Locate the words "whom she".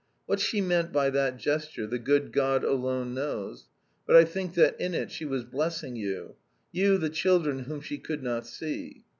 7.65-7.99